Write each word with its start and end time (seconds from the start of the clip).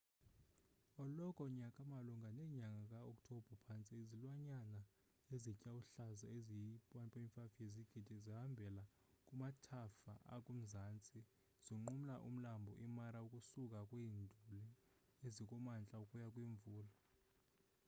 eloko 1.03 1.43
nyaka 1.57 1.81
malunga 1.91 2.29
nenyaga 2.37 2.83
ka 2.91 2.99
oktobha 3.11 3.53
phantse 3.65 3.91
izilwanyanana 4.03 4.81
ezitya 5.33 5.71
uhlaza 5.79 6.25
ezi 6.37 6.55
yi 6.65 6.73
1.5 6.89 7.59
yezigidi 7.65 8.15
zihambela 8.23 8.83
kumathafa 9.27 10.13
akumazantsi 10.35 11.17
zinqumla 11.65 12.15
umlambo 12.27 12.71
i 12.85 12.87
mara 12.97 13.19
ukusuka 13.25 13.77
kwiinduli 13.89 14.59
ezikumantla 15.27 15.95
ukuya 16.03 16.27
kwimvula 16.33 16.91